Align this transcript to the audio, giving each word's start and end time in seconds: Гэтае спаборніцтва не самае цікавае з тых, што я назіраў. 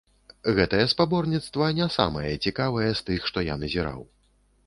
Гэтае 0.59 0.79
спаборніцтва 0.93 1.67
не 1.81 1.87
самае 1.97 2.33
цікавае 2.47 2.87
з 2.89 3.01
тых, 3.09 3.19
што 3.33 3.47
я 3.53 3.59
назіраў. 3.65 4.01